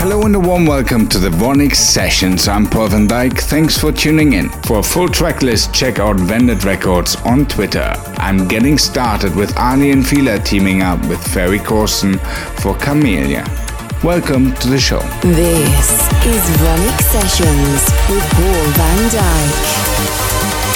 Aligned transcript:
Hello 0.00 0.22
and 0.22 0.34
a 0.34 0.40
warm 0.40 0.64
welcome 0.64 1.06
to 1.08 1.18
the 1.18 1.28
VONYC 1.28 1.74
Sessions. 1.76 2.48
I'm 2.48 2.64
Paul 2.66 2.88
van 2.88 3.06
Dyk. 3.06 3.38
Thanks 3.38 3.76
for 3.76 3.92
tuning 3.92 4.32
in. 4.32 4.48
For 4.62 4.78
a 4.78 4.82
full 4.82 5.10
track 5.10 5.42
list, 5.42 5.74
check 5.74 5.98
out 5.98 6.16
Vandit 6.16 6.64
Records 6.64 7.16
on 7.16 7.44
Twitter. 7.44 7.92
I'm 8.16 8.48
getting 8.48 8.78
started 8.78 9.36
with 9.36 9.54
Aly 9.58 9.90
and 9.90 10.04
Fila 10.06 10.38
teaming 10.38 10.80
up 10.80 11.06
with 11.06 11.22
Ferry 11.22 11.58
Corsten 11.58 12.18
for 12.62 12.74
Camellia. 12.78 13.44
Welcome 14.02 14.54
to 14.54 14.68
the 14.68 14.80
show. 14.80 15.00
This 15.20 15.90
is 16.24 16.42
VONYC 16.56 17.00
Sessions 17.02 17.84
with 18.08 18.24
Paul 18.30 18.70
van 18.72 19.10
Dyk. 19.10 20.69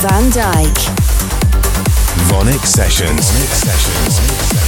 Van 0.00 0.30
Dyk. 0.30 0.78
VONYC 2.28 2.64
Sessions. 2.64 3.30
VONYC 3.30 3.52
Sessions. 3.52 4.67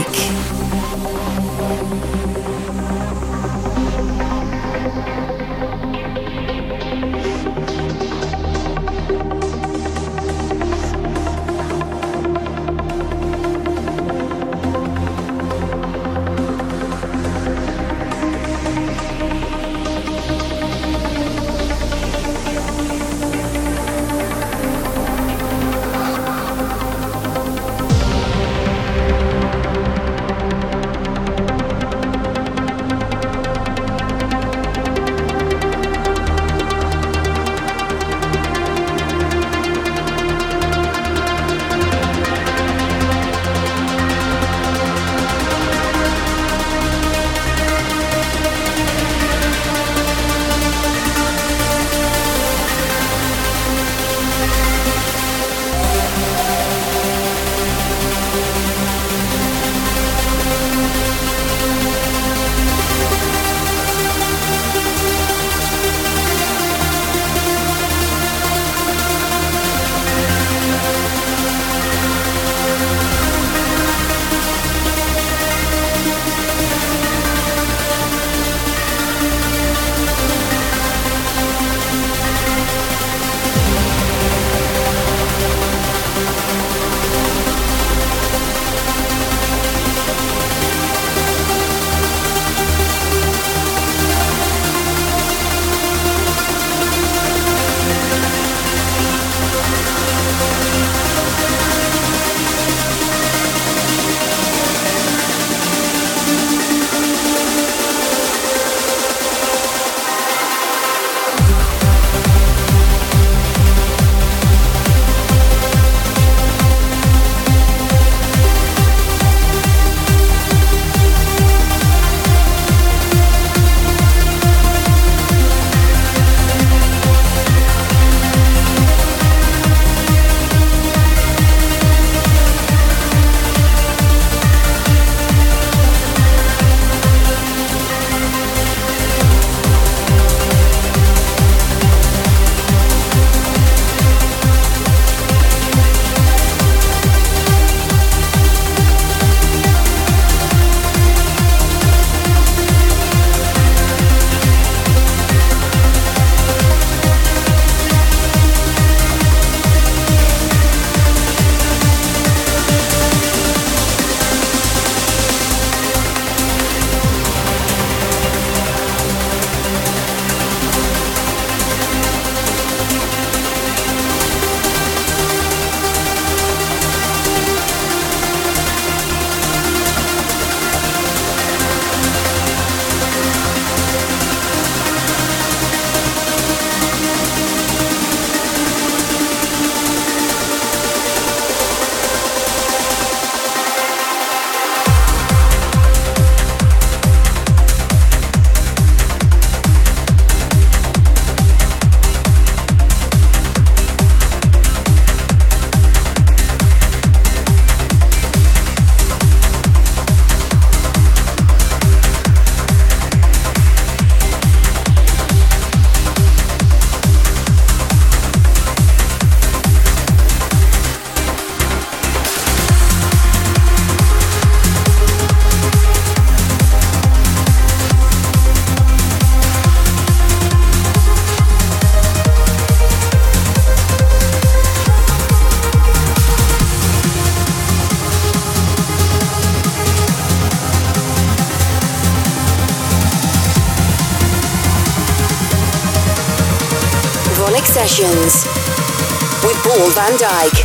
Van 250.11 250.17
Dyk. 250.17 250.60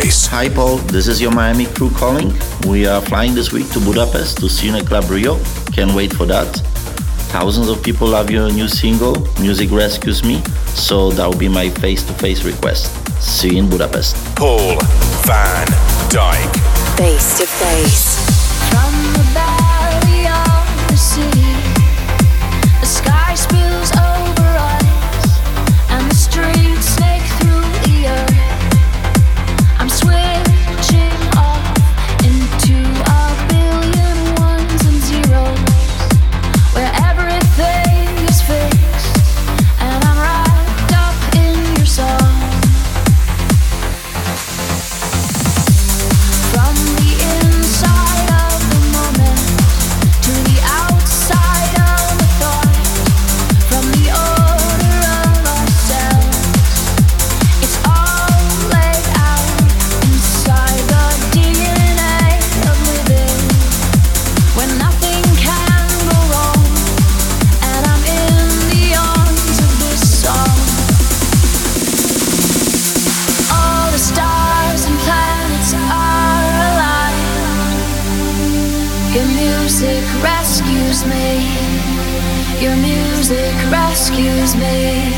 Hi 0.00 0.48
Paul, 0.48 0.76
this 0.76 1.08
is 1.08 1.20
your 1.20 1.32
Miami 1.32 1.66
crew 1.66 1.90
calling. 1.90 2.32
We 2.68 2.86
are 2.86 3.00
flying 3.00 3.34
this 3.34 3.50
week 3.50 3.68
to 3.70 3.80
Budapest 3.80 4.38
to 4.38 4.46
Cine 4.46 4.86
Club 4.86 5.10
Rio. 5.10 5.42
Can't 5.72 5.92
wait 5.92 6.12
for 6.12 6.24
that. 6.26 6.46
Thousands 7.32 7.68
of 7.68 7.82
people 7.82 8.06
love 8.06 8.30
your 8.30 8.48
new 8.52 8.68
single, 8.68 9.26
Music 9.40 9.72
Rescues 9.72 10.22
Me, 10.22 10.40
so 10.68 11.10
that 11.10 11.26
will 11.26 11.36
be 11.36 11.48
my 11.48 11.68
face 11.68 12.04
to 12.04 12.12
face 12.12 12.44
request. 12.44 12.94
See 13.20 13.56
you 13.56 13.64
in 13.64 13.68
Budapest. 13.68 14.14
Paul 14.36 14.78
van 15.26 15.66
Dyk. 16.10 16.96
Face 16.96 17.38
to 17.38 17.46
face. 17.46 18.27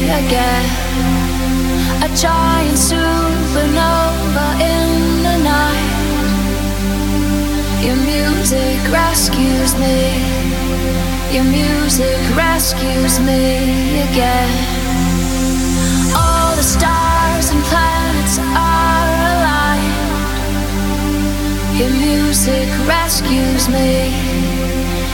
Again. 0.08 0.64
A 2.02 2.08
giant 2.16 2.78
supernova 2.78 4.46
in 4.60 5.22
the 5.26 5.36
night. 5.44 5.90
Your 7.84 7.96
music 7.96 8.80
rescues 8.90 9.74
me. 9.76 9.98
Your 11.34 11.44
music 11.44 12.20
rescues 12.36 13.20
me 13.20 14.00
again. 14.08 14.50
All 16.16 16.56
the 16.56 16.62
stars 16.62 17.50
and 17.50 17.62
planets 17.70 18.38
are 18.38 19.10
aligned. 19.32 19.96
Your 21.78 21.90
music 21.90 22.68
rescues 22.86 23.68
me. 23.68 24.12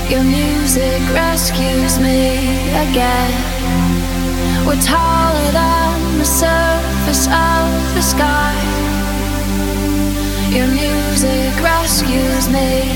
Your 0.09 0.23
music 0.23 1.03
rescues 1.13 1.99
me 1.99 2.39
again. 2.87 3.56
We're 4.67 4.83
taller 4.83 5.53
than 5.53 6.19
the 6.19 6.25
surface 6.25 7.29
of 7.29 7.95
the 7.95 8.03
sky. 8.03 8.53
Your 10.51 10.67
music 10.67 11.55
rescues 11.63 12.49
me. 12.49 12.91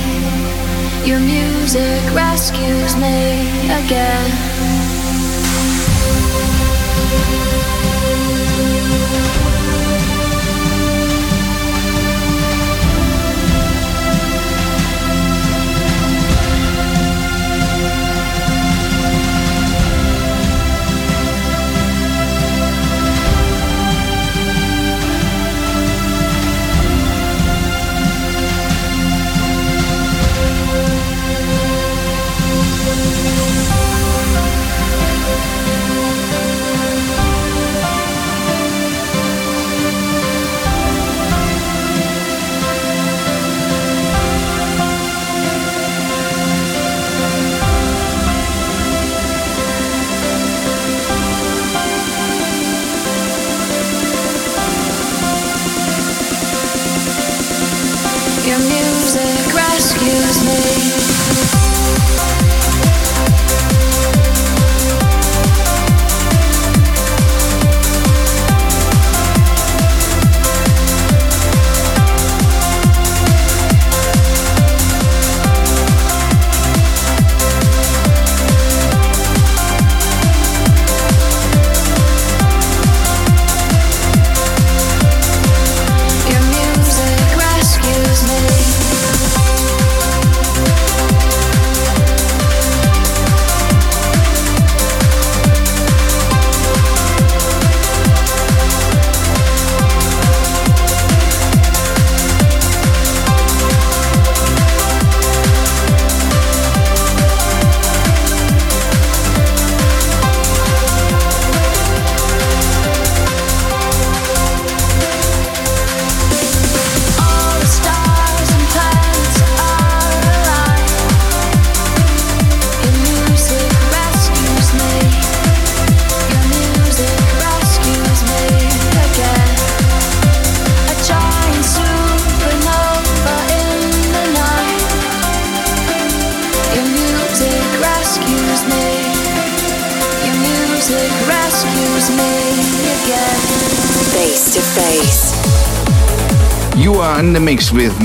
Your 1.09 1.20
music 1.20 2.02
rescues 2.12 2.96
me 2.96 3.70
again. 3.70 4.50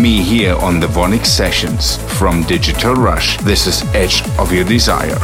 Me 0.06 0.22
here 0.22 0.54
on 0.58 0.80
the 0.80 0.86
VONYC 0.86 1.26
Sessions 1.26 1.98
from 2.20 2.44
Digital 2.44 2.94
Rush. 2.94 3.38
This 3.38 3.66
is 3.66 3.82
Edge 3.96 4.22
of 4.38 4.54
Your 4.54 4.64
Desire. 4.64 5.18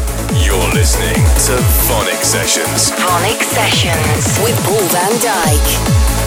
You're 0.43 0.73
listening 0.73 1.13
to 1.45 1.61
VONYC 1.85 2.23
Sessions. 2.23 2.89
VONYC 2.89 3.43
Sessions 3.43 4.39
with 4.43 4.57
Paul 4.65 4.81
van 4.87 5.11
Dyk. 5.19 6.01
Dyke. 6.01 6.20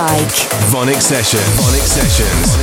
Session. 0.00 0.48
VONYC 0.72 1.02
Sessions. 1.02 1.60
VONYC 1.60 1.86
Sessions. 1.86 2.59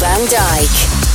Van 0.00 0.24
Dyk. 0.28 1.09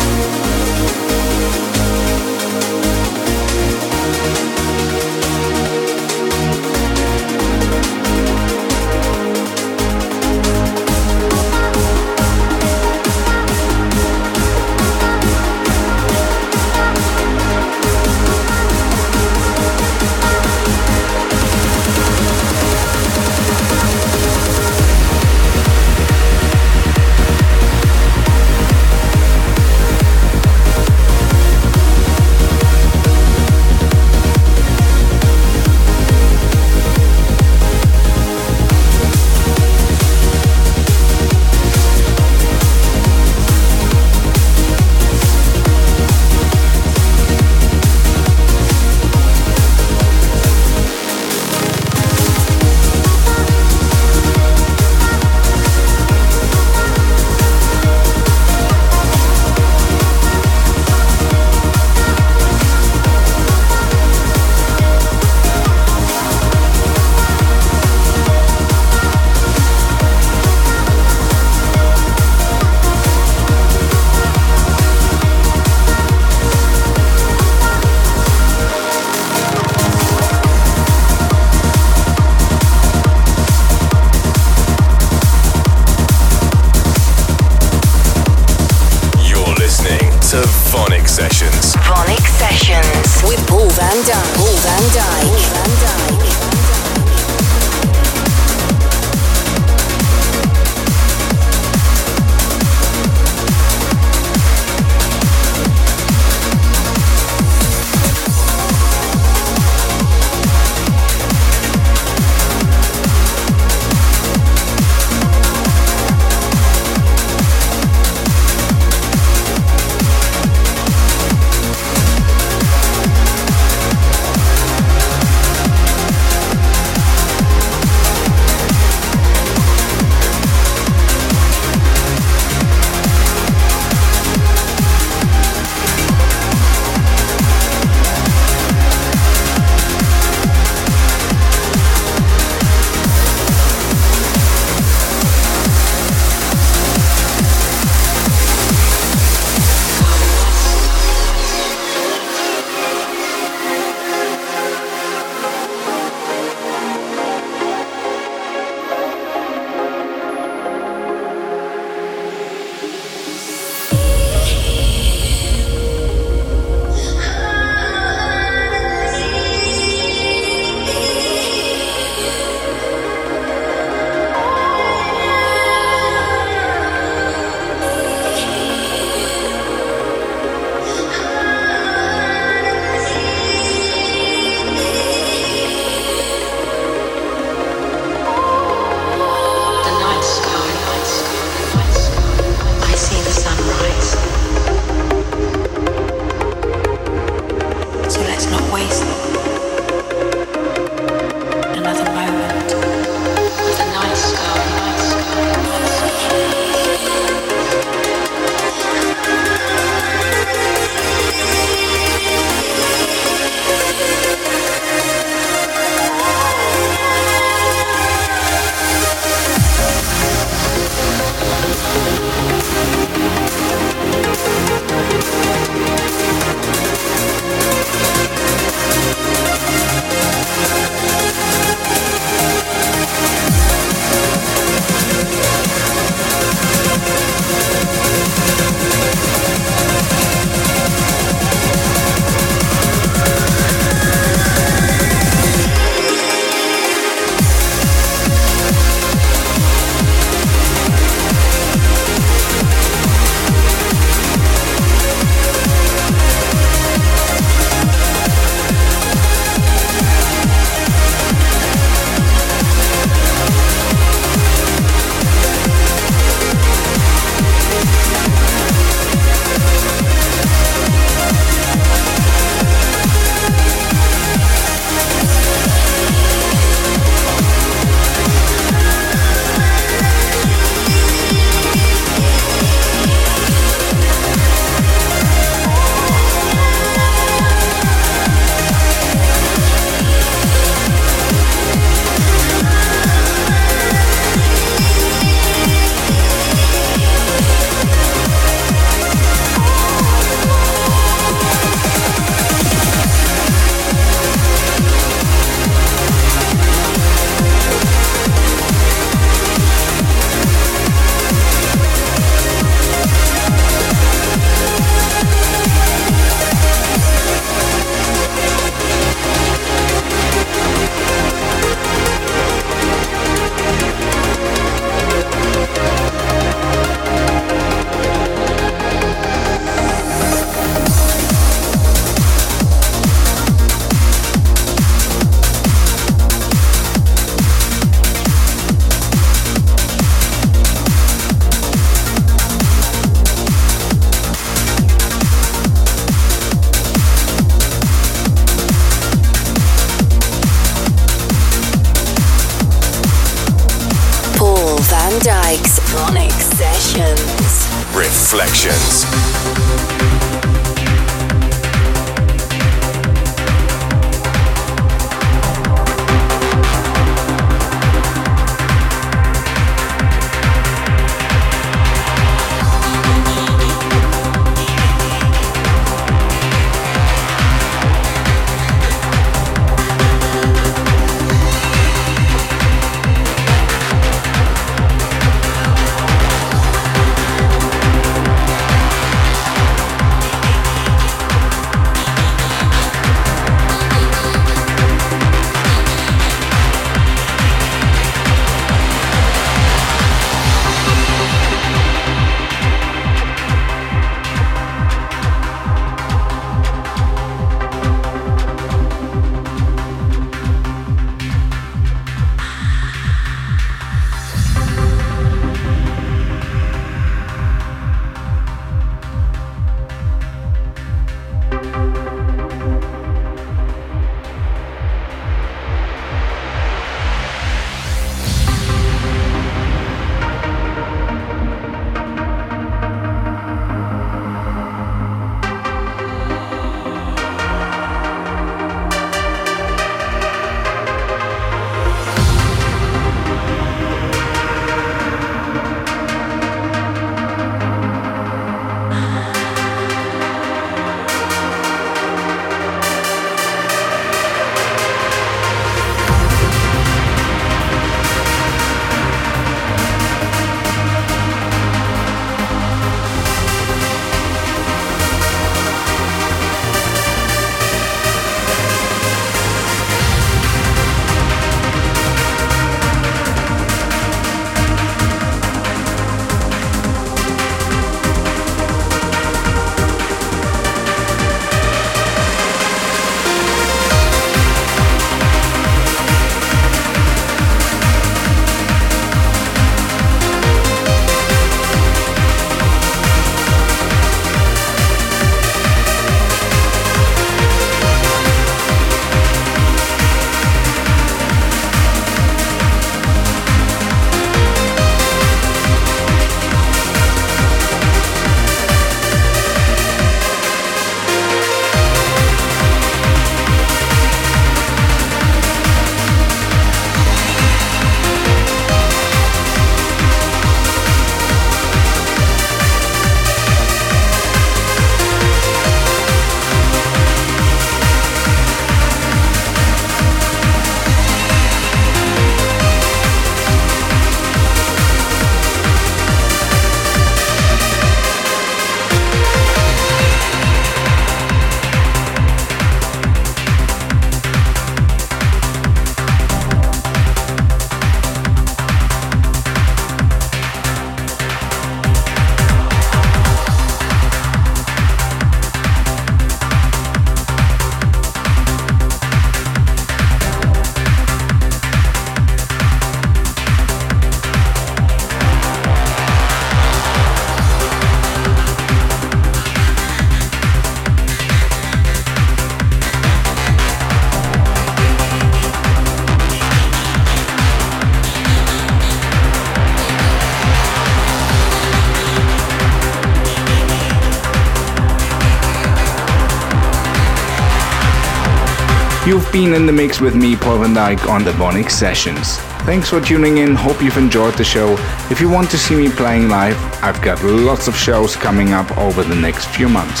You've 589.28 589.44
been 589.44 589.52
in 589.52 589.66
the 589.66 589.74
mix 589.74 590.00
with 590.00 590.14
me, 590.14 590.36
Paul 590.36 590.60
van 590.60 590.74
Dyk, 590.74 591.06
on 591.06 591.22
the 591.22 591.32
VONYC 591.32 591.70
Sessions. 591.70 592.38
Thanks 592.64 592.88
for 592.88 592.98
tuning 592.98 593.38
in. 593.38 593.54
Hope 593.54 593.82
you've 593.82 593.98
enjoyed 593.98 594.32
the 594.38 594.44
show. 594.44 594.72
If 595.10 595.20
you 595.20 595.28
want 595.28 595.50
to 595.50 595.58
see 595.58 595.76
me 595.76 595.90
playing 595.90 596.30
live, 596.30 596.56
I've 596.82 597.02
got 597.02 597.22
lots 597.22 597.68
of 597.68 597.76
shows 597.76 598.16
coming 598.16 598.54
up 598.54 598.78
over 598.78 599.04
the 599.04 599.14
next 599.14 599.48
few 599.48 599.68
months. 599.68 600.00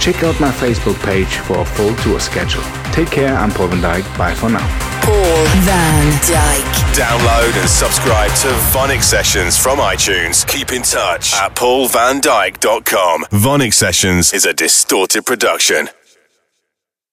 Check 0.00 0.24
out 0.24 0.40
my 0.40 0.50
Facebook 0.50 1.00
page 1.04 1.36
for 1.46 1.60
a 1.60 1.64
full 1.64 1.94
tour 1.98 2.18
schedule. 2.18 2.64
Take 2.90 3.08
care, 3.08 3.36
I'm 3.36 3.52
Paul 3.52 3.68
van 3.68 3.82
Dyk. 3.82 4.18
Bye 4.18 4.34
for 4.34 4.50
now. 4.50 4.66
Paul 5.04 5.44
van 5.62 6.12
Dyk. 6.26 6.66
Download 6.98 7.60
and 7.60 7.70
subscribe 7.70 8.32
to 8.42 8.48
VONYC 8.74 9.00
Sessions 9.00 9.56
from 9.56 9.78
iTunes. 9.78 10.44
Keep 10.48 10.72
in 10.72 10.82
touch 10.82 11.34
at 11.34 11.54
paulvandyk.com. 11.54 13.26
VONYC 13.30 13.72
Sessions 13.72 14.32
is 14.32 14.44
a 14.44 14.52
distorted 14.52 15.24
production. 15.24 15.88